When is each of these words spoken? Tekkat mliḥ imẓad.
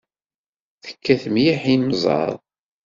Tekkat 0.85 1.23
mliḥ 1.33 1.61
imẓad. 1.75 2.35